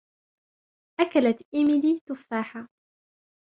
[0.99, 2.67] أكلت إيميلي تفاحةً.